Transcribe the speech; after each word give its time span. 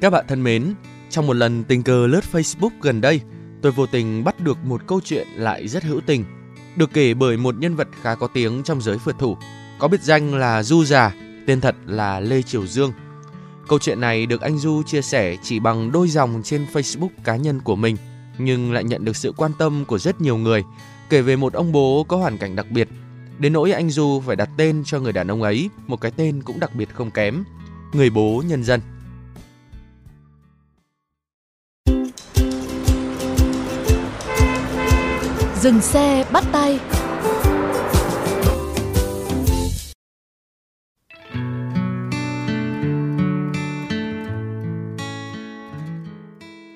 Các 0.00 0.10
bạn 0.10 0.24
thân 0.28 0.42
mến, 0.42 0.74
trong 1.10 1.26
một 1.26 1.32
lần 1.32 1.64
tình 1.64 1.82
cờ 1.82 2.06
lướt 2.06 2.24
Facebook 2.32 2.70
gần 2.82 3.00
đây, 3.00 3.20
tôi 3.62 3.72
vô 3.72 3.86
tình 3.86 4.24
bắt 4.24 4.40
được 4.40 4.58
một 4.64 4.86
câu 4.86 5.00
chuyện 5.04 5.26
lại 5.36 5.68
rất 5.68 5.84
hữu 5.84 6.00
tình, 6.00 6.24
được 6.76 6.90
kể 6.92 7.14
bởi 7.14 7.36
một 7.36 7.54
nhân 7.58 7.76
vật 7.76 7.88
khá 8.02 8.14
có 8.14 8.26
tiếng 8.26 8.62
trong 8.62 8.82
giới 8.82 8.98
phượt 8.98 9.16
thủ, 9.18 9.36
có 9.78 9.88
biệt 9.88 10.02
danh 10.02 10.34
là 10.34 10.62
Du 10.62 10.84
Già, 10.84 11.14
tên 11.46 11.60
thật 11.60 11.74
là 11.86 12.20
Lê 12.20 12.42
Triều 12.42 12.66
Dương. 12.66 12.92
Câu 13.68 13.78
chuyện 13.78 14.00
này 14.00 14.26
được 14.26 14.40
anh 14.40 14.58
Du 14.58 14.82
chia 14.82 15.02
sẻ 15.02 15.36
chỉ 15.42 15.60
bằng 15.60 15.92
đôi 15.92 16.08
dòng 16.08 16.42
trên 16.44 16.66
Facebook 16.72 17.10
cá 17.24 17.36
nhân 17.36 17.60
của 17.60 17.76
mình, 17.76 17.96
nhưng 18.38 18.72
lại 18.72 18.84
nhận 18.84 19.04
được 19.04 19.16
sự 19.16 19.32
quan 19.36 19.52
tâm 19.58 19.84
của 19.84 19.98
rất 19.98 20.20
nhiều 20.20 20.36
người, 20.36 20.64
kể 21.10 21.22
về 21.22 21.36
một 21.36 21.52
ông 21.52 21.72
bố 21.72 22.04
có 22.08 22.16
hoàn 22.16 22.38
cảnh 22.38 22.56
đặc 22.56 22.66
biệt. 22.70 22.88
Đến 23.38 23.52
nỗi 23.52 23.72
anh 23.72 23.90
Du 23.90 24.22
phải 24.26 24.36
đặt 24.36 24.48
tên 24.56 24.82
cho 24.84 25.00
người 25.00 25.12
đàn 25.12 25.30
ông 25.30 25.42
ấy, 25.42 25.70
một 25.86 26.00
cái 26.00 26.10
tên 26.16 26.42
cũng 26.42 26.60
đặc 26.60 26.74
biệt 26.74 26.88
không 26.94 27.10
kém, 27.10 27.44
người 27.92 28.10
bố 28.10 28.42
nhân 28.46 28.64
dân. 28.64 28.80
Dừng 35.60 35.80
xe 35.80 36.24
bắt 36.32 36.44
tay 36.52 36.78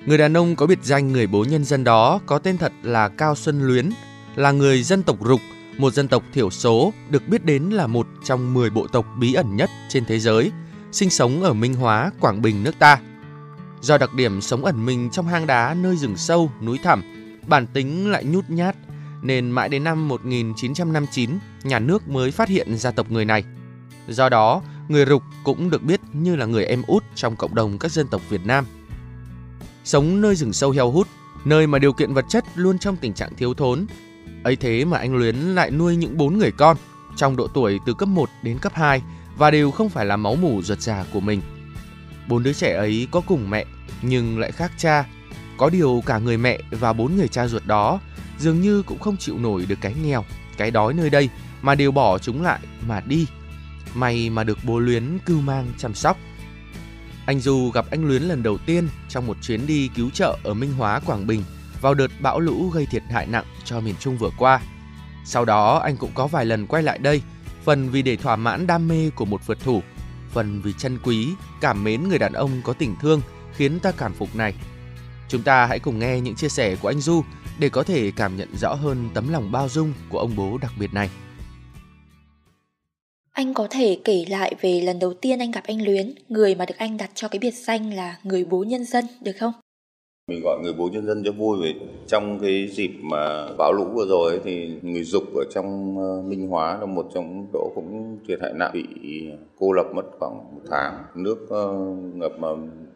Người 0.05 0.17
đàn 0.17 0.37
ông 0.37 0.55
có 0.55 0.67
biệt 0.67 0.79
danh 0.81 1.11
người 1.11 1.27
bố 1.27 1.45
nhân 1.49 1.63
dân 1.63 1.83
đó 1.83 2.19
có 2.25 2.39
tên 2.39 2.57
thật 2.57 2.71
là 2.83 3.09
Cao 3.09 3.35
Xuân 3.35 3.67
Luyến, 3.67 3.89
là 4.35 4.51
người 4.51 4.83
dân 4.83 5.03
tộc 5.03 5.17
Rục, 5.25 5.39
một 5.77 5.93
dân 5.93 6.07
tộc 6.07 6.23
thiểu 6.33 6.49
số 6.49 6.93
được 7.09 7.27
biết 7.27 7.45
đến 7.45 7.63
là 7.63 7.87
một 7.87 8.07
trong 8.23 8.53
10 8.53 8.69
bộ 8.69 8.87
tộc 8.87 9.05
bí 9.19 9.33
ẩn 9.33 9.55
nhất 9.55 9.69
trên 9.89 10.05
thế 10.05 10.19
giới, 10.19 10.51
sinh 10.91 11.09
sống 11.09 11.43
ở 11.43 11.53
Minh 11.53 11.73
Hóa, 11.73 12.11
Quảng 12.19 12.41
Bình 12.41 12.63
nước 12.63 12.79
ta. 12.79 12.99
Do 13.81 13.97
đặc 13.97 14.13
điểm 14.13 14.41
sống 14.41 14.65
ẩn 14.65 14.85
mình 14.85 15.09
trong 15.11 15.27
hang 15.27 15.47
đá 15.47 15.73
nơi 15.73 15.97
rừng 15.97 16.17
sâu, 16.17 16.51
núi 16.61 16.79
thẳm, 16.83 17.22
bản 17.47 17.67
tính 17.67 18.11
lại 18.11 18.23
nhút 18.23 18.45
nhát, 18.49 18.75
nên 19.21 19.51
mãi 19.51 19.69
đến 19.69 19.83
năm 19.83 20.07
1959, 20.07 21.29
nhà 21.63 21.79
nước 21.79 22.07
mới 22.07 22.31
phát 22.31 22.49
hiện 22.49 22.77
gia 22.77 22.91
tộc 22.91 23.11
người 23.11 23.25
này. 23.25 23.43
Do 24.07 24.29
đó, 24.29 24.61
người 24.87 25.05
Rục 25.05 25.23
cũng 25.43 25.69
được 25.69 25.83
biết 25.83 25.99
như 26.13 26.35
là 26.35 26.45
người 26.45 26.65
em 26.65 26.83
út 26.87 27.03
trong 27.15 27.35
cộng 27.35 27.55
đồng 27.55 27.77
các 27.77 27.91
dân 27.91 28.07
tộc 28.07 28.21
Việt 28.29 28.45
Nam 28.45 28.65
sống 29.83 30.21
nơi 30.21 30.35
rừng 30.35 30.53
sâu 30.53 30.71
heo 30.71 30.91
hút, 30.91 31.07
nơi 31.45 31.67
mà 31.67 31.79
điều 31.79 31.93
kiện 31.93 32.13
vật 32.13 32.25
chất 32.29 32.45
luôn 32.55 32.79
trong 32.79 32.95
tình 32.95 33.13
trạng 33.13 33.35
thiếu 33.35 33.53
thốn. 33.53 33.85
ấy 34.43 34.55
thế 34.55 34.85
mà 34.85 34.97
anh 34.97 35.15
Luyến 35.15 35.35
lại 35.35 35.71
nuôi 35.71 35.95
những 35.95 36.17
bốn 36.17 36.37
người 36.37 36.51
con, 36.51 36.77
trong 37.15 37.35
độ 37.35 37.47
tuổi 37.47 37.79
từ 37.85 37.93
cấp 37.93 38.09
1 38.09 38.29
đến 38.43 38.59
cấp 38.59 38.73
2 38.75 39.01
và 39.37 39.51
đều 39.51 39.71
không 39.71 39.89
phải 39.89 40.05
là 40.05 40.17
máu 40.17 40.35
mủ 40.35 40.61
ruột 40.61 40.79
già 40.79 41.05
của 41.13 41.19
mình. 41.19 41.41
Bốn 42.27 42.43
đứa 42.43 42.53
trẻ 42.53 42.73
ấy 42.73 43.07
có 43.11 43.21
cùng 43.21 43.49
mẹ 43.49 43.65
nhưng 44.01 44.39
lại 44.39 44.51
khác 44.51 44.71
cha. 44.77 45.05
Có 45.57 45.69
điều 45.69 46.03
cả 46.05 46.17
người 46.19 46.37
mẹ 46.37 46.59
và 46.71 46.93
bốn 46.93 47.15
người 47.15 47.27
cha 47.27 47.47
ruột 47.47 47.65
đó 47.65 47.99
dường 48.37 48.61
như 48.61 48.81
cũng 48.81 48.99
không 48.99 49.17
chịu 49.17 49.37
nổi 49.37 49.65
được 49.65 49.77
cái 49.81 49.93
nghèo, 50.03 50.25
cái 50.57 50.71
đói 50.71 50.93
nơi 50.93 51.09
đây 51.09 51.29
mà 51.61 51.75
đều 51.75 51.91
bỏ 51.91 52.17
chúng 52.17 52.43
lại 52.43 52.59
mà 52.87 53.01
đi. 53.05 53.27
May 53.93 54.29
mà 54.29 54.43
được 54.43 54.57
bố 54.63 54.79
Luyến 54.79 55.19
cưu 55.25 55.41
mang 55.41 55.67
chăm 55.77 55.93
sóc. 55.93 56.17
Anh 57.25 57.39
Du 57.39 57.71
gặp 57.73 57.85
anh 57.91 58.05
Luyến 58.05 58.23
lần 58.23 58.43
đầu 58.43 58.57
tiên 58.57 58.87
trong 59.09 59.27
một 59.27 59.37
chuyến 59.41 59.67
đi 59.67 59.89
cứu 59.95 60.09
trợ 60.09 60.37
ở 60.43 60.53
Minh 60.53 60.73
Hóa, 60.73 60.99
Quảng 60.99 61.27
Bình 61.27 61.43
vào 61.81 61.93
đợt 61.93 62.11
bão 62.19 62.39
lũ 62.39 62.69
gây 62.69 62.85
thiệt 62.85 63.03
hại 63.11 63.25
nặng 63.25 63.45
cho 63.63 63.79
miền 63.79 63.95
Trung 63.99 64.17
vừa 64.17 64.29
qua. 64.37 64.61
Sau 65.25 65.45
đó 65.45 65.77
anh 65.77 65.97
cũng 65.97 66.11
có 66.13 66.27
vài 66.27 66.45
lần 66.45 66.67
quay 66.67 66.83
lại 66.83 66.97
đây, 66.97 67.21
phần 67.63 67.89
vì 67.89 68.01
để 68.01 68.15
thỏa 68.15 68.35
mãn 68.35 68.67
đam 68.67 68.87
mê 68.87 69.09
của 69.09 69.25
một 69.25 69.47
vượt 69.47 69.59
thủ, 69.63 69.83
phần 70.31 70.61
vì 70.61 70.73
chân 70.77 70.97
quý, 71.03 71.29
cảm 71.61 71.83
mến 71.83 72.09
người 72.09 72.19
đàn 72.19 72.33
ông 72.33 72.61
có 72.63 72.73
tình 72.73 72.95
thương 73.01 73.21
khiến 73.55 73.79
ta 73.79 73.91
cảm 73.91 74.13
phục 74.13 74.35
này. 74.35 74.53
Chúng 75.33 75.41
ta 75.41 75.65
hãy 75.65 75.79
cùng 75.79 75.99
nghe 75.99 76.19
những 76.21 76.35
chia 76.35 76.49
sẻ 76.49 76.75
của 76.81 76.87
anh 76.87 76.99
Du 76.99 77.21
để 77.59 77.69
có 77.69 77.83
thể 77.83 78.11
cảm 78.15 78.37
nhận 78.37 78.47
rõ 78.55 78.73
hơn 78.73 79.09
tấm 79.13 79.31
lòng 79.31 79.51
bao 79.51 79.69
dung 79.69 79.93
của 80.09 80.19
ông 80.19 80.31
bố 80.37 80.57
đặc 80.61 80.71
biệt 80.79 80.93
này. 80.93 81.09
Anh 83.31 83.53
có 83.53 83.67
thể 83.69 83.99
kể 84.03 84.25
lại 84.29 84.55
về 84.61 84.81
lần 84.81 84.99
đầu 84.99 85.13
tiên 85.13 85.39
anh 85.39 85.51
gặp 85.51 85.63
anh 85.67 85.85
Luyến, 85.85 86.13
người 86.29 86.55
mà 86.55 86.65
được 86.65 86.75
anh 86.77 86.97
đặt 86.97 87.09
cho 87.13 87.27
cái 87.27 87.39
biệt 87.39 87.53
danh 87.53 87.93
là 87.93 88.17
người 88.23 88.45
bố 88.45 88.63
nhân 88.63 88.85
dân, 88.85 89.05
được 89.21 89.31
không? 89.39 89.53
Mình 90.27 90.41
gọi 90.43 90.59
người 90.63 90.73
bố 90.73 90.89
nhân 90.93 91.05
dân 91.05 91.23
cho 91.25 91.31
vui 91.31 91.57
vì 91.61 91.75
trong 92.07 92.39
cái 92.39 92.67
dịp 92.71 92.91
mà 93.01 93.47
bão 93.57 93.73
lũ 93.73 93.85
vừa 93.95 94.05
rồi 94.05 94.31
ấy, 94.31 94.39
thì 94.43 94.79
người 94.81 95.03
dục 95.03 95.23
ở 95.35 95.43
trong 95.53 95.97
ờ, 95.97 96.21
Minh 96.21 96.47
Hóa 96.47 96.77
là 96.79 96.85
một 96.85 97.09
trong 97.13 97.47
chỗ 97.53 97.71
cũng 97.75 98.19
thiệt 98.27 98.39
hại 98.41 98.53
nặng 98.55 98.71
bị 98.73 98.85
cô 99.59 99.71
lập 99.71 99.85
mất 99.95 100.03
khoảng 100.19 100.37
một 100.37 100.61
tháng 100.69 101.03
nước 101.15 101.47
ờ, 101.49 101.73
ngập 102.13 102.31
mà 102.39 102.47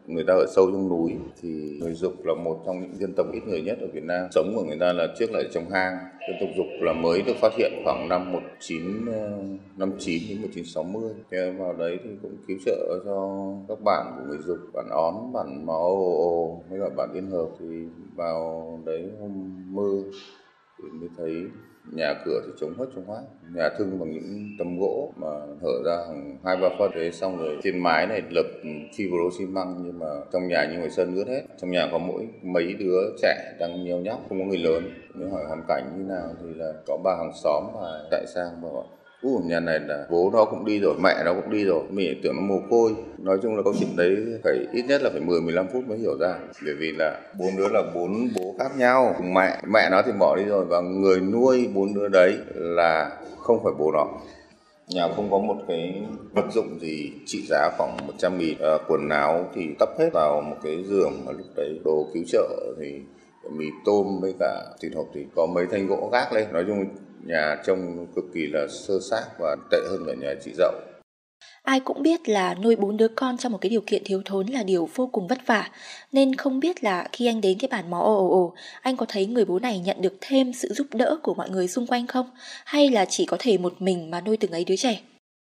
người 0.08 0.24
ta 0.24 0.32
ở 0.32 0.46
sâu 0.56 0.70
trong 0.72 0.88
núi 0.88 1.16
thì 1.42 1.78
người 1.80 1.94
dục 1.94 2.12
là 2.24 2.34
một 2.34 2.62
trong 2.66 2.80
những 2.80 2.96
dân 2.96 3.12
tộc 3.16 3.26
ít 3.32 3.40
người 3.46 3.62
nhất 3.62 3.78
ở 3.80 3.86
Việt 3.92 4.04
Nam. 4.04 4.28
Sống 4.30 4.52
của 4.56 4.64
người 4.64 4.78
ta 4.80 4.92
là 4.92 5.06
trước 5.18 5.30
lại 5.30 5.44
trong 5.52 5.70
hang. 5.70 5.96
Dân 6.28 6.36
tộc 6.40 6.48
dục 6.56 6.66
là 6.80 6.92
mới 6.92 7.22
được 7.22 7.36
phát 7.40 7.52
hiện 7.58 7.72
khoảng 7.84 8.08
năm 8.08 8.32
1959 8.32 10.22
ờ, 10.22 10.28
đến 10.28 10.42
1960 10.42 11.12
thế 11.30 11.54
vào 11.58 11.72
đấy 11.72 11.98
thì 12.04 12.10
cũng 12.22 12.36
cứu 12.48 12.56
trợ 12.66 13.00
cho 13.04 13.48
các 13.68 13.78
bản 13.84 14.14
của 14.16 14.24
người 14.28 14.38
dục 14.38 14.58
bản 14.74 14.86
ón 14.90 15.32
bản 15.32 15.66
máu 15.66 15.88
ồ 15.88 16.16
ồ 16.16 16.62
với 16.70 16.80
cả 16.80 16.88
bản 16.96 17.08
liên 17.14 17.30
hợp. 17.30 17.48
Thì 17.60 17.66
vào 18.16 18.80
đấy 18.84 19.10
hôm 19.20 19.64
mưa 19.74 20.02
thì 20.78 20.88
mới 21.00 21.08
thấy 21.16 21.34
nhà 21.92 22.14
cửa 22.24 22.40
thì 22.46 22.52
chống 22.60 22.74
hết 22.78 22.84
chống 22.94 23.04
hoác. 23.06 23.22
Nhà 23.54 23.68
thương 23.78 24.00
bằng 24.00 24.12
những 24.12 24.48
tấm 24.58 24.78
gỗ 24.78 25.12
mà 25.16 25.28
hở 25.62 25.82
ra 25.86 25.96
hàng 26.08 26.38
hai 26.44 26.56
ba 26.56 26.68
phân 26.78 26.90
đấy, 26.94 27.12
xong 27.12 27.38
rồi 27.38 27.56
trên 27.62 27.78
mái 27.78 28.06
này 28.06 28.22
lập 28.30 28.46
fibro 28.96 29.30
xi 29.38 29.46
măng 29.46 29.82
nhưng 29.84 29.98
mà 29.98 30.06
trong 30.32 30.48
nhà 30.48 30.66
như 30.70 30.78
ngoài 30.78 30.90
sân 30.90 31.16
ướt 31.16 31.28
hết. 31.28 31.42
Trong 31.60 31.70
nhà 31.70 31.88
có 31.92 31.98
mỗi 31.98 32.28
mấy 32.42 32.74
đứa 32.78 33.16
trẻ 33.22 33.56
đang 33.60 33.84
nhiều 33.84 33.98
nhóc 33.98 34.20
không 34.28 34.38
có 34.38 34.44
người 34.44 34.58
lớn. 34.58 34.90
Nếu 35.14 35.30
hỏi 35.30 35.44
hoàn 35.48 35.62
cảnh 35.68 35.92
như 35.98 36.04
nào 36.04 36.28
thì 36.42 36.54
là 36.54 36.72
có 36.86 36.98
ba 37.04 37.16
hàng 37.16 37.32
xóm 37.34 37.64
và 37.74 38.08
chạy 38.10 38.26
sang 38.34 38.60
và 38.62 38.68
gọi 39.22 39.32
Ủa, 39.32 39.38
nhà 39.38 39.60
này 39.60 39.80
là 39.80 40.06
bố 40.10 40.30
nó 40.32 40.44
cũng 40.44 40.64
đi 40.64 40.80
rồi, 40.80 40.94
mẹ 41.02 41.14
nó 41.24 41.34
cũng 41.34 41.50
đi 41.50 41.64
rồi, 41.64 41.82
mình 41.90 42.20
tưởng 42.22 42.36
nó 42.36 42.42
mồ 42.42 42.60
côi. 42.70 42.94
Nói 43.18 43.38
chung 43.42 43.56
là 43.56 43.62
câu 43.62 43.74
chuyện 43.78 43.96
đấy 43.96 44.16
phải 44.44 44.66
ít 44.72 44.82
nhất 44.88 45.02
là 45.02 45.10
phải 45.10 45.20
10-15 45.20 45.66
phút 45.72 45.84
mới 45.88 45.98
hiểu 45.98 46.18
ra. 46.20 46.34
Bởi 46.64 46.74
vì 46.78 46.92
là 46.92 47.20
bốn 47.38 47.56
đứa 47.56 47.68
là 47.68 47.82
bốn 47.94 48.28
bố 48.36 48.54
khác 48.58 48.78
nhau. 48.78 49.14
Mẹ 49.22 49.60
mẹ 49.72 49.88
nó 49.90 50.02
thì 50.06 50.12
bỏ 50.18 50.36
đi 50.36 50.44
rồi 50.44 50.64
và 50.64 50.80
người 50.80 51.20
nuôi 51.20 51.68
bốn 51.74 51.94
đứa 51.94 52.08
đấy 52.08 52.34
là 52.54 53.10
không 53.38 53.64
phải 53.64 53.72
bố 53.78 53.92
nó. 53.92 54.06
Nhà 54.88 55.08
không 55.16 55.30
có 55.30 55.38
một 55.38 55.56
cái 55.68 56.02
vật 56.32 56.46
dụng 56.52 56.80
gì 56.80 57.12
trị 57.26 57.42
giá 57.48 57.70
khoảng 57.78 57.96
100 58.06 58.38
nghìn. 58.38 58.58
À, 58.60 58.78
quần 58.88 59.08
áo 59.08 59.48
thì 59.54 59.62
tấp 59.78 59.88
hết 59.98 60.10
vào 60.12 60.40
một 60.40 60.56
cái 60.62 60.84
giường 60.84 61.12
mà 61.26 61.32
lúc 61.32 61.46
đấy 61.56 61.80
đồ 61.84 62.06
cứu 62.14 62.22
trợ 62.26 62.74
thì 62.80 63.00
mì 63.50 63.66
tôm 63.84 64.06
với 64.20 64.34
cả 64.40 64.64
thịt 64.80 64.92
hộp 64.94 65.06
thì 65.14 65.26
có 65.36 65.46
mấy 65.46 65.66
thanh 65.70 65.86
gỗ 65.86 66.10
gác 66.12 66.32
lên. 66.32 66.52
Nói 66.52 66.64
chung 66.66 66.84
nhà 67.28 67.56
trông 67.66 68.06
cực 68.16 68.24
kỳ 68.34 68.46
là 68.46 68.66
sơ 68.68 68.94
xác 69.10 69.24
và 69.38 69.56
tệ 69.70 69.78
hơn 69.90 70.04
cả 70.06 70.12
nhà 70.20 70.34
chị 70.44 70.50
dậu. 70.54 70.72
Ai 71.62 71.80
cũng 71.80 72.02
biết 72.02 72.28
là 72.28 72.54
nuôi 72.54 72.76
bốn 72.76 72.96
đứa 72.96 73.08
con 73.08 73.38
trong 73.38 73.52
một 73.52 73.58
cái 73.60 73.70
điều 73.70 73.80
kiện 73.80 74.02
thiếu 74.04 74.22
thốn 74.24 74.46
là 74.46 74.62
điều 74.62 74.88
vô 74.94 75.06
cùng 75.12 75.28
vất 75.28 75.38
vả 75.46 75.68
Nên 76.12 76.34
không 76.34 76.60
biết 76.60 76.84
là 76.84 77.08
khi 77.12 77.26
anh 77.26 77.40
đến 77.40 77.58
cái 77.60 77.68
bản 77.70 77.90
mó 77.90 77.98
ồ 77.98 78.16
ồ 78.16 78.30
ồ 78.30 78.54
Anh 78.82 78.96
có 78.96 79.06
thấy 79.08 79.26
người 79.26 79.44
bố 79.44 79.58
này 79.58 79.78
nhận 79.78 80.02
được 80.02 80.14
thêm 80.20 80.52
sự 80.52 80.68
giúp 80.68 80.86
đỡ 80.92 81.18
của 81.22 81.34
mọi 81.34 81.50
người 81.50 81.68
xung 81.68 81.86
quanh 81.86 82.06
không? 82.06 82.30
Hay 82.64 82.90
là 82.90 83.04
chỉ 83.04 83.26
có 83.26 83.36
thể 83.40 83.58
một 83.58 83.82
mình 83.82 84.10
mà 84.10 84.20
nuôi 84.20 84.36
từng 84.36 84.50
ấy 84.50 84.64
đứa 84.64 84.76
trẻ? 84.76 85.00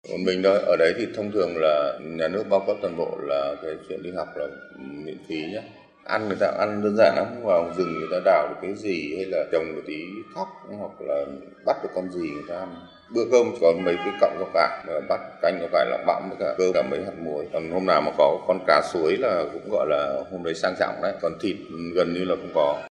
Một 0.10 0.18
mình 0.26 0.44
thôi, 0.44 0.60
ở 0.66 0.76
đấy 0.80 0.94
thì 0.98 1.06
thông 1.16 1.32
thường 1.32 1.58
là 1.58 2.00
nhà 2.02 2.28
nước 2.28 2.44
bao 2.50 2.64
cấp 2.68 2.78
toàn 2.82 2.98
bộ 2.98 3.18
là 3.22 3.56
cái 3.64 3.72
chuyện 3.90 4.04
đi 4.04 4.10
học 4.12 4.28
là 4.36 4.48
miễn 4.78 5.18
phí 5.28 5.36
nhé 5.36 5.62
ăn 6.06 6.28
người 6.28 6.38
ta 6.40 6.48
ăn 6.60 6.84
đơn 6.84 6.96
giản 6.98 7.16
lắm 7.16 7.26
vào 7.44 7.74
rừng 7.78 8.00
người 8.00 8.08
ta 8.12 8.18
đào 8.26 8.48
được 8.50 8.56
cái 8.62 8.76
gì 8.76 9.16
hay 9.16 9.26
là 9.26 9.46
trồng 9.52 9.76
một 9.76 9.82
tí 9.88 10.04
thóc 10.36 10.48
hoặc 10.78 11.02
là 11.02 11.26
bắt 11.66 11.78
được 11.84 11.90
con 11.96 12.10
gì 12.12 12.30
người 12.30 12.44
ta 12.50 12.56
ăn. 12.56 12.76
Bữa 13.14 13.26
cơm 13.32 13.52
chỉ 13.52 13.58
còn 13.62 13.84
mấy 13.86 13.96
cái 13.96 14.14
cọng 14.22 14.36
rau 14.40 14.50
cải 14.54 14.84
mà 14.88 14.94
bắt 15.10 15.20
canh 15.42 15.58
rau 15.60 15.70
cải 15.72 15.86
lọc 15.90 16.00
bặm 16.08 16.30
với 16.30 16.38
cả 16.40 16.56
cơm 16.58 16.74
cả 16.74 16.84
mấy 16.92 17.00
hạt 17.04 17.14
muối. 17.24 17.48
Còn 17.54 17.72
hôm 17.72 17.86
nào 17.86 18.02
mà 18.02 18.12
có 18.18 18.40
con 18.48 18.60
cá 18.68 18.82
suối 18.94 19.18
là 19.18 19.44
cũng 19.54 19.70
gọi 19.72 19.88
là 19.90 20.24
hôm 20.32 20.44
đấy 20.44 20.56
sang 20.56 20.76
trọng 20.80 20.96
đấy 21.02 21.14
còn 21.22 21.32
thịt 21.42 21.56
gần 21.96 22.14
như 22.14 22.26
là 22.26 22.36
không 22.36 22.52
có. 22.56 22.88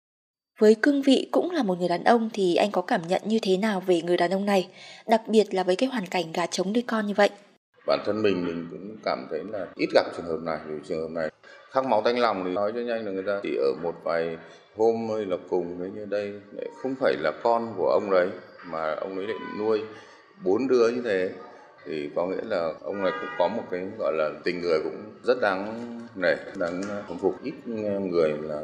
Với 0.58 0.76
cương 0.82 1.02
vị 1.02 1.28
cũng 1.30 1.50
là 1.50 1.62
một 1.62 1.78
người 1.78 1.88
đàn 1.88 2.04
ông 2.04 2.30
thì 2.32 2.54
anh 2.54 2.70
có 2.70 2.82
cảm 2.82 3.00
nhận 3.08 3.22
như 3.24 3.38
thế 3.42 3.56
nào 3.56 3.82
về 3.86 4.02
người 4.02 4.16
đàn 4.16 4.30
ông 4.30 4.46
này, 4.46 4.68
đặc 5.08 5.22
biệt 5.28 5.54
là 5.54 5.62
với 5.62 5.76
cái 5.76 5.88
hoàn 5.88 6.06
cảnh 6.06 6.24
gà 6.34 6.46
trống 6.46 6.72
nuôi 6.72 6.84
con 6.86 7.06
như 7.06 7.14
vậy? 7.16 7.30
Bản 7.86 8.00
thân 8.06 8.22
mình 8.22 8.44
mình 8.44 8.66
cũng 8.70 8.96
cảm 9.04 9.26
thấy 9.30 9.40
là 9.52 9.66
ít 9.76 9.88
gặp 9.94 10.06
trường 10.16 10.26
hợp 10.26 10.38
này, 10.42 10.58
vì 10.68 10.74
trường 10.88 11.00
hợp 11.00 11.20
này 11.20 11.30
khắc 11.72 11.84
máu 11.84 12.02
tanh 12.02 12.18
lòng 12.18 12.44
thì 12.44 12.50
nói 12.50 12.72
cho 12.74 12.80
nhanh 12.80 13.06
là 13.06 13.12
người 13.12 13.24
ta 13.26 13.40
chỉ 13.42 13.56
ở 13.56 13.72
một 13.82 13.94
vài 14.04 14.38
hôm 14.76 15.08
hay 15.16 15.24
là 15.24 15.36
cùng 15.50 15.78
với 15.78 15.90
như 15.90 16.04
đây. 16.04 16.32
Lại 16.56 16.68
không 16.82 16.94
phải 17.00 17.14
là 17.20 17.32
con 17.42 17.74
của 17.76 17.88
ông 17.88 18.10
đấy, 18.10 18.28
mà 18.66 18.94
ông 18.94 19.16
ấy 19.16 19.26
lại 19.26 19.36
nuôi 19.58 19.82
bốn 20.44 20.68
đứa 20.68 20.88
như 20.88 21.02
thế. 21.04 21.30
Thì 21.84 22.10
có 22.16 22.26
nghĩa 22.26 22.44
là 22.44 22.72
ông 22.82 23.02
này 23.02 23.12
cũng 23.20 23.30
có 23.38 23.48
một 23.48 23.62
cái, 23.70 23.86
gọi 23.98 24.12
là 24.16 24.30
tình 24.44 24.60
người 24.60 24.80
cũng 24.84 25.02
rất 25.22 25.40
đáng 25.40 25.88
nể, 26.14 26.34
đáng 26.56 26.82
khâm 27.08 27.18
phục. 27.18 27.42
Ít 27.42 27.54
người 28.00 28.32
là 28.42 28.60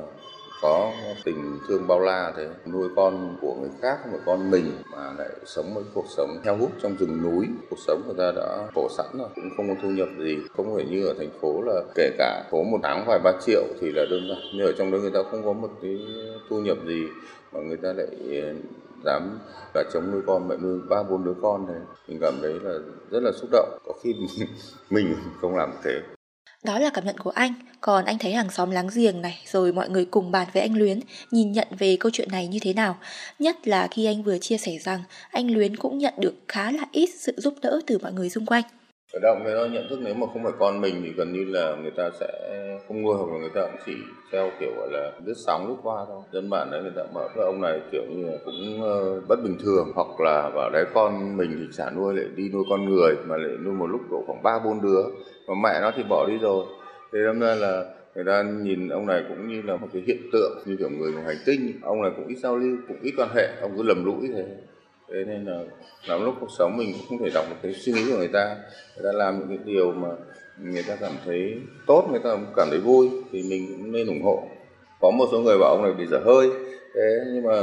có 0.62 0.92
tình 1.24 1.58
thương 1.68 1.86
bao 1.86 2.00
la 2.00 2.32
thế. 2.36 2.48
Nuôi 2.66 2.88
con 2.96 3.36
của 3.40 3.54
người 3.54 3.70
khác 3.82 3.98
không 4.02 4.12
phải 4.12 4.20
con 4.26 4.50
mình 4.50 4.72
mà 4.92 5.12
lại 5.18 5.28
sống 5.46 5.74
với 5.74 5.84
cuộc 5.94 6.04
sống 6.16 6.40
heo 6.44 6.56
hút 6.56 6.70
trong 6.82 6.96
rừng 6.96 7.22
núi. 7.22 7.46
Cuộc 7.70 7.78
sống 7.78 8.02
người 8.06 8.14
ta 8.18 8.32
đã 8.36 8.66
khổ 8.74 8.88
sẵn 8.96 9.06
rồi, 9.18 9.28
cũng 9.34 9.50
không 9.56 9.68
có 9.68 9.74
thu 9.82 9.88
nhập 9.88 10.08
gì. 10.18 10.38
Không 10.56 10.74
phải 10.74 10.84
như 10.84 11.06
ở 11.06 11.14
thành 11.18 11.30
phố 11.40 11.62
là 11.62 11.82
kể 11.94 12.10
cả 12.18 12.44
có 12.50 12.58
một 12.62 12.78
tháng 12.82 13.04
vài 13.06 13.18
ba 13.24 13.32
triệu 13.46 13.62
thì 13.80 13.92
là 13.92 14.04
đơn 14.10 14.28
giản. 14.28 14.38
Nhưng 14.54 14.66
ở 14.66 14.72
trong 14.78 14.90
đó 14.90 14.98
người 14.98 15.10
ta 15.14 15.20
không 15.30 15.44
có 15.44 15.52
một 15.52 15.70
cái 15.82 15.98
thu 16.48 16.60
nhập 16.60 16.78
gì 16.86 17.06
mà 17.52 17.60
người 17.60 17.76
ta 17.76 17.92
lại 17.92 18.06
ờ, 18.42 18.54
dám 19.04 19.38
cả 19.74 19.84
chống 19.92 20.10
nuôi 20.12 20.22
con, 20.26 20.48
mẹ 20.48 20.56
nuôi 20.62 20.80
ba, 20.88 21.02
bốn 21.02 21.24
đứa 21.24 21.34
con 21.42 21.66
này 21.66 21.80
mình 22.08 22.18
cảm 22.20 22.34
thấy 22.42 22.52
là 22.62 22.78
rất 23.10 23.22
là 23.22 23.30
xúc 23.32 23.50
động. 23.52 23.78
Có 23.84 23.92
khi 24.02 24.14
mình 24.90 25.14
không 25.40 25.56
làm 25.56 25.70
thế 25.84 26.17
đó 26.64 26.78
là 26.78 26.90
cảm 26.90 27.04
nhận 27.04 27.18
của 27.18 27.30
anh, 27.30 27.54
còn 27.80 28.04
anh 28.04 28.18
thấy 28.18 28.32
hàng 28.32 28.50
xóm 28.50 28.70
láng 28.70 28.88
giềng 28.94 29.22
này, 29.22 29.38
rồi 29.46 29.72
mọi 29.72 29.88
người 29.88 30.04
cùng 30.04 30.30
bàn 30.30 30.48
với 30.52 30.62
anh 30.62 30.78
Luyến, 30.78 31.00
nhìn 31.30 31.52
nhận 31.52 31.68
về 31.78 31.96
câu 32.00 32.10
chuyện 32.12 32.28
này 32.30 32.48
như 32.48 32.58
thế 32.62 32.72
nào. 32.72 32.98
Nhất 33.38 33.68
là 33.68 33.88
khi 33.90 34.04
anh 34.04 34.22
vừa 34.22 34.38
chia 34.38 34.58
sẻ 34.58 34.72
rằng 34.80 35.02
anh 35.30 35.50
Luyến 35.50 35.76
cũng 35.76 35.98
nhận 35.98 36.14
được 36.18 36.34
khá 36.48 36.70
là 36.70 36.84
ít 36.92 37.10
sự 37.18 37.32
giúp 37.36 37.54
đỡ 37.62 37.80
từ 37.86 37.98
mọi 37.98 38.12
người 38.12 38.30
xung 38.30 38.46
quanh 38.46 38.64
khởi 39.12 39.20
động 39.20 39.44
người 39.44 39.54
ta 39.54 39.66
nhận 39.72 39.86
thức 39.90 39.98
nếu 40.02 40.14
mà 40.14 40.26
không 40.32 40.42
phải 40.44 40.52
con 40.58 40.80
mình 40.80 40.94
thì 41.04 41.12
gần 41.16 41.32
như 41.32 41.44
là 41.44 41.76
người 41.82 41.90
ta 41.96 42.10
sẽ 42.20 42.28
không 42.88 43.02
nuôi 43.02 43.14
hoặc 43.16 43.32
là 43.32 43.38
người 43.40 43.50
ta 43.54 43.60
cũng 43.60 43.80
chỉ 43.86 43.92
theo 44.32 44.50
kiểu 44.60 44.70
gọi 44.76 44.88
là 44.90 45.12
lướt 45.24 45.34
sóng 45.46 45.68
lướt 45.68 45.76
qua 45.82 46.04
thôi. 46.08 46.22
Dân 46.32 46.50
bản 46.50 46.68
đấy 46.70 46.82
người 46.82 46.92
ta 46.96 47.02
bảo 47.14 47.28
cái 47.34 47.44
ông 47.44 47.60
này 47.60 47.80
kiểu 47.92 48.02
như 48.10 48.26
là 48.26 48.38
cũng 48.44 48.80
uh, 48.80 49.28
bất 49.28 49.36
bình 49.44 49.56
thường 49.62 49.92
hoặc 49.94 50.20
là 50.20 50.50
bảo 50.54 50.70
đấy 50.70 50.84
con 50.94 51.36
mình 51.36 51.56
thì 51.58 51.76
chả 51.76 51.90
nuôi 51.90 52.14
lại 52.14 52.26
đi 52.36 52.48
nuôi 52.52 52.64
con 52.70 52.84
người 52.84 53.14
mà 53.26 53.36
lại 53.36 53.56
nuôi 53.64 53.74
một 53.74 53.86
lúc 53.86 54.00
độ 54.10 54.22
khoảng 54.26 54.42
ba 54.42 54.58
bốn 54.58 54.80
đứa 54.82 55.02
mà 55.46 55.54
mẹ 55.62 55.80
nó 55.82 55.92
thì 55.96 56.02
bỏ 56.08 56.26
đi 56.28 56.38
rồi. 56.38 56.66
Thế 57.12 57.18
đâm 57.24 57.40
ra 57.40 57.54
là 57.54 57.84
người 58.14 58.24
ta 58.24 58.42
nhìn 58.42 58.88
ông 58.88 59.06
này 59.06 59.24
cũng 59.28 59.48
như 59.48 59.62
là 59.62 59.76
một 59.76 59.88
cái 59.92 60.02
hiện 60.06 60.20
tượng 60.32 60.58
như 60.64 60.76
kiểu 60.76 60.90
người 60.90 61.12
ngoài 61.12 61.24
hành 61.24 61.42
tinh 61.46 61.72
ông 61.82 62.02
này 62.02 62.10
cũng 62.16 62.26
ít 62.26 62.36
giao 62.36 62.56
lưu 62.56 62.76
cũng 62.88 62.96
ít 63.02 63.12
quan 63.16 63.28
hệ 63.34 63.48
ông 63.60 63.72
cứ 63.76 63.82
lầm 63.82 64.04
lũi 64.04 64.28
thế 64.34 64.44
thế 65.12 65.24
nên 65.26 65.44
là 65.44 65.60
lắm 66.06 66.24
lúc 66.24 66.34
cuộc 66.40 66.50
sống 66.58 66.76
mình 66.76 66.92
cũng 66.92 67.06
không 67.08 67.18
thể 67.18 67.30
đọc 67.34 67.44
được 67.50 67.56
cái 67.62 67.72
suy 67.74 67.92
nghĩ 67.92 68.10
của 68.10 68.16
người 68.16 68.28
ta. 68.28 68.56
Người 68.96 69.12
ta 69.12 69.18
làm 69.18 69.38
những 69.38 69.48
cái 69.48 69.58
điều 69.64 69.92
mà 69.92 70.08
người 70.58 70.82
ta 70.88 70.96
cảm 71.00 71.12
thấy 71.24 71.54
tốt, 71.86 72.08
người 72.10 72.20
ta 72.24 72.30
cảm 72.56 72.68
thấy 72.70 72.78
vui 72.78 73.10
thì 73.32 73.42
mình 73.50 73.66
cũng 73.78 73.92
nên 73.92 74.06
ủng 74.06 74.22
hộ. 74.22 74.42
Có 75.00 75.10
một 75.10 75.26
số 75.32 75.40
người 75.40 75.58
bảo 75.58 75.70
ông 75.70 75.82
này 75.82 75.92
bị 75.92 76.06
dở 76.06 76.18
hơi. 76.24 76.50
Thế 76.94 77.20
nhưng 77.32 77.42
mà 77.42 77.62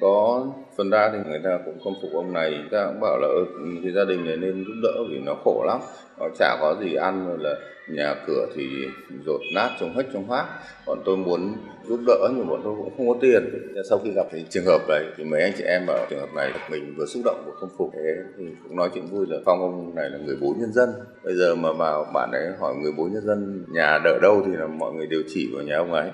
có 0.00 0.46
phần 0.76 0.90
ra 0.90 1.10
thì 1.12 1.18
người 1.30 1.40
ta 1.44 1.58
cũng 1.64 1.78
không 1.84 1.94
phục 2.02 2.10
ông 2.12 2.32
này. 2.32 2.50
Người 2.50 2.68
ta 2.70 2.86
cũng 2.86 3.00
bảo 3.00 3.18
là 3.18 3.28
cái 3.28 3.80
thì 3.84 3.92
gia 3.92 4.04
đình 4.04 4.24
này 4.24 4.36
nên 4.36 4.64
giúp 4.64 4.74
đỡ 4.82 5.04
vì 5.10 5.18
nó 5.18 5.34
khổ 5.44 5.64
lắm. 5.66 5.80
Nó 6.18 6.26
chả 6.38 6.56
có 6.60 6.76
gì 6.80 6.94
ăn 6.94 7.26
rồi 7.28 7.38
là 7.40 7.54
nhà 7.88 8.14
cửa 8.26 8.46
thì 8.54 8.62
rột 9.26 9.40
nát 9.54 9.70
trong 9.80 9.94
hết 9.94 10.02
trong 10.12 10.24
hoác. 10.24 10.46
Bọn 10.86 10.98
tôi 11.04 11.16
muốn 11.16 11.52
giúp 11.88 12.00
đỡ 12.06 12.28
nhưng 12.36 12.48
bọn 12.48 12.60
tôi 12.64 12.74
cũng 12.76 12.92
không 12.96 13.08
có 13.08 13.14
tiền. 13.20 13.72
Sau 13.88 13.98
khi 13.98 14.10
gặp 14.10 14.26
cái 14.32 14.44
trường 14.50 14.64
hợp 14.64 14.80
này 14.88 15.04
thì 15.16 15.24
mấy 15.24 15.42
anh 15.42 15.52
chị 15.58 15.64
em 15.64 15.86
ở 15.86 16.06
trường 16.10 16.20
hợp 16.20 16.34
này 16.36 16.52
mình 16.70 16.94
vừa 16.98 17.06
xúc 17.06 17.22
động 17.24 17.42
vừa 17.46 17.52
không 17.60 17.70
phục. 17.78 17.90
Thế 17.94 18.16
thì 18.38 18.44
cũng 18.62 18.76
nói 18.76 18.90
chuyện 18.94 19.06
vui 19.06 19.26
là, 19.28 19.38
phong, 19.44 19.60
ông 19.60 19.94
này 19.94 20.10
là 20.10 20.18
người 20.18 20.36
bố 20.40 20.54
nhân 20.58 20.72
dân. 20.72 20.88
Bây 21.24 21.34
giờ 21.34 21.54
mà 21.54 21.72
vào 21.72 22.06
bạn 22.14 22.30
ấy 22.32 22.46
hỏi 22.60 22.74
người 22.82 22.92
bố 22.96 23.08
nhân 23.12 23.22
dân 23.26 23.64
nhà 23.72 23.98
đỡ 24.04 24.18
đâu 24.22 24.42
thì 24.46 24.52
là 24.52 24.66
mọi 24.66 24.92
người 24.92 25.06
đều 25.06 25.22
chỉ 25.28 25.50
vào 25.54 25.62
nhà 25.62 25.76
ông 25.76 25.92
ấy. 25.92 26.10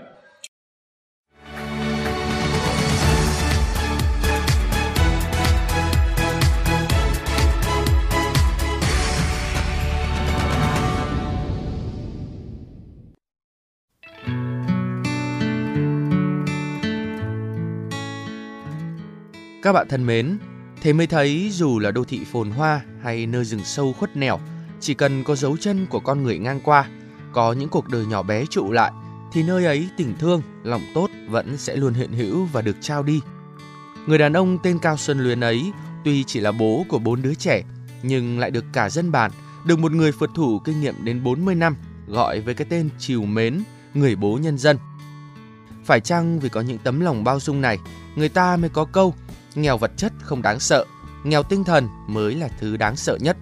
Các 19.62 19.72
bạn 19.72 19.88
thân 19.88 20.06
mến, 20.06 20.38
thế 20.80 20.92
mới 20.92 21.06
thấy 21.06 21.50
dù 21.52 21.78
là 21.78 21.90
đô 21.90 22.04
thị 22.04 22.20
phồn 22.32 22.50
hoa 22.50 22.80
hay 23.02 23.26
nơi 23.26 23.44
rừng 23.44 23.64
sâu 23.64 23.92
khuất 23.92 24.16
nẻo, 24.16 24.38
chỉ 24.80 24.94
cần 24.94 25.24
có 25.24 25.34
dấu 25.34 25.56
chân 25.56 25.86
của 25.90 26.00
con 26.00 26.22
người 26.22 26.38
ngang 26.38 26.60
qua, 26.64 26.88
có 27.32 27.52
những 27.52 27.68
cuộc 27.68 27.88
đời 27.88 28.06
nhỏ 28.06 28.22
bé 28.22 28.44
trụ 28.50 28.72
lại, 28.72 28.92
thì 29.32 29.42
nơi 29.42 29.64
ấy 29.64 29.88
tình 29.96 30.14
thương, 30.18 30.42
lòng 30.62 30.82
tốt 30.94 31.10
vẫn 31.28 31.56
sẽ 31.56 31.76
luôn 31.76 31.94
hiện 31.94 32.12
hữu 32.12 32.44
và 32.44 32.62
được 32.62 32.76
trao 32.80 33.02
đi. 33.02 33.20
Người 34.06 34.18
đàn 34.18 34.32
ông 34.32 34.58
tên 34.62 34.78
Cao 34.78 34.96
Xuân 34.96 35.18
Luyến 35.18 35.40
ấy 35.40 35.72
tuy 36.04 36.24
chỉ 36.24 36.40
là 36.40 36.52
bố 36.52 36.84
của 36.88 36.98
bốn 36.98 37.22
đứa 37.22 37.34
trẻ, 37.34 37.62
nhưng 38.02 38.38
lại 38.38 38.50
được 38.50 38.64
cả 38.72 38.90
dân 38.90 39.12
bản, 39.12 39.30
được 39.66 39.78
một 39.78 39.92
người 39.92 40.12
phượt 40.12 40.30
thủ 40.34 40.58
kinh 40.58 40.80
nghiệm 40.80 41.04
đến 41.04 41.24
40 41.24 41.54
năm 41.54 41.76
gọi 42.08 42.40
với 42.40 42.54
cái 42.54 42.66
tên 42.70 42.88
chiều 42.98 43.22
mến, 43.22 43.62
người 43.94 44.16
bố 44.16 44.38
nhân 44.42 44.58
dân. 44.58 44.76
Phải 45.84 46.00
chăng 46.00 46.40
vì 46.40 46.48
có 46.48 46.60
những 46.60 46.78
tấm 46.78 47.00
lòng 47.00 47.24
bao 47.24 47.40
dung 47.40 47.60
này, 47.60 47.78
người 48.16 48.28
ta 48.28 48.56
mới 48.56 48.70
có 48.70 48.84
câu 48.84 49.14
nghèo 49.54 49.78
vật 49.78 49.90
chất 49.96 50.12
không 50.22 50.42
đáng 50.42 50.60
sợ, 50.60 50.84
nghèo 51.24 51.42
tinh 51.42 51.64
thần 51.64 51.88
mới 52.08 52.34
là 52.34 52.48
thứ 52.60 52.76
đáng 52.76 52.96
sợ 52.96 53.18
nhất. 53.20 53.36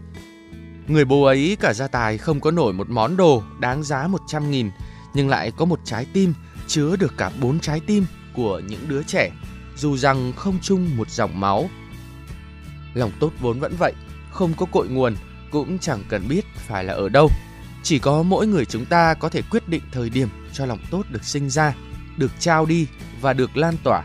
Người 0.89 1.05
bố 1.05 1.25
ấy 1.25 1.57
cả 1.61 1.73
gia 1.73 1.89
tài 1.89 2.19
không 2.19 2.41
có 2.41 2.51
nổi 2.51 2.73
một 2.73 2.91
món 2.91 3.17
đồ 3.17 3.43
đáng 3.61 3.83
giá 3.83 4.07
100 4.07 4.51
nghìn, 4.51 4.71
nhưng 5.15 5.29
lại 5.29 5.53
có 5.57 5.65
một 5.65 5.81
trái 5.85 6.07
tim 6.13 6.35
chứa 6.67 6.97
được 6.97 7.15
cả 7.17 7.31
bốn 7.41 7.61
trái 7.61 7.81
tim 7.87 8.07
của 8.35 8.59
những 8.69 8.89
đứa 8.89 9.03
trẻ, 9.03 9.31
dù 9.77 9.97
rằng 9.97 10.33
không 10.37 10.59
chung 10.63 10.97
một 10.97 11.11
dòng 11.11 11.41
máu. 11.41 11.71
Lòng 12.95 13.11
tốt 13.21 13.33
vốn 13.41 13.61
vẫn 13.61 13.77
vậy, 13.79 13.93
không 14.31 14.55
có 14.57 14.67
cội 14.67 14.89
nguồn, 14.89 15.17
cũng 15.51 15.79
chẳng 15.79 16.05
cần 16.09 16.29
biết 16.29 16.45
phải 16.55 16.85
là 16.85 16.95
ở 16.95 17.09
đâu. 17.09 17.29
Chỉ 17.83 17.99
có 17.99 18.23
mỗi 18.23 18.47
người 18.47 18.65
chúng 18.65 18.85
ta 18.85 19.15
có 19.15 19.29
thể 19.29 19.43
quyết 19.51 19.69
định 19.69 19.83
thời 19.93 20.11
điểm 20.11 20.29
cho 20.53 20.67
lòng 20.67 20.79
tốt 20.91 21.03
được 21.11 21.25
sinh 21.25 21.51
ra, 21.51 21.75
được 22.17 22.31
trao 22.39 22.67
đi 22.67 22.87
và 23.21 23.33
được 23.33 23.57
lan 23.57 23.75
tỏa 23.85 24.05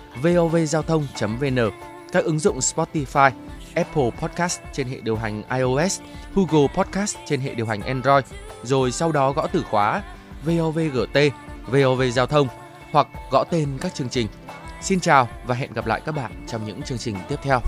vovgiao 0.15 0.83
thông.vn, 0.83 1.57
các 2.11 2.23
ứng 2.23 2.39
dụng 2.39 2.59
Spotify, 2.59 3.31
Apple 3.75 4.09
Podcast 4.21 4.59
trên 4.73 4.87
hệ 4.87 4.97
điều 5.03 5.15
hành 5.15 5.43
iOS, 5.57 6.01
Google 6.35 6.67
Podcast 6.75 7.17
trên 7.27 7.41
hệ 7.41 7.55
điều 7.55 7.65
hành 7.65 7.81
Android, 7.81 8.25
rồi 8.63 8.91
sau 8.91 9.11
đó 9.11 9.31
gõ 9.31 9.47
từ 9.47 9.63
khóa 9.63 10.03
VOVGT, 10.45 11.17
VOV 11.67 12.01
Giao 12.13 12.25
thông 12.25 12.47
hoặc 12.91 13.07
gõ 13.31 13.43
tên 13.43 13.77
các 13.81 13.93
chương 13.93 14.09
trình. 14.09 14.27
Xin 14.81 14.99
chào 14.99 15.27
và 15.45 15.55
hẹn 15.55 15.73
gặp 15.73 15.87
lại 15.87 16.01
các 16.05 16.15
bạn 16.15 16.31
trong 16.47 16.65
những 16.65 16.81
chương 16.81 16.97
trình 16.97 17.15
tiếp 17.29 17.39
theo. 17.43 17.61